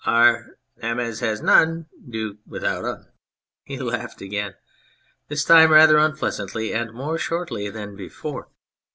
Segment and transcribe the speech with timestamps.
[0.03, 0.57] Ar!
[0.77, 3.11] Them as as none kin do without un."
[3.65, 4.55] He laughed again,
[5.27, 8.49] this time rather unpleasantly, and more shortly than before.